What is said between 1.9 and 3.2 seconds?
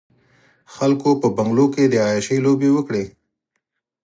عياشۍ لوبې وکړې.